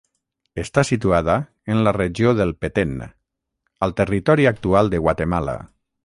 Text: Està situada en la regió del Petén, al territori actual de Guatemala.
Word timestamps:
Està 0.61 0.83
situada 0.89 1.33
en 1.73 1.83
la 1.87 1.91
regió 1.97 2.31
del 2.39 2.53
Petén, 2.65 2.95
al 3.89 3.93
territori 3.99 4.47
actual 4.53 4.89
de 4.95 5.03
Guatemala. 5.05 5.55